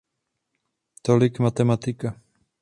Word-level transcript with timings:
Tolik 1.03 1.37
matematika. 1.45 2.09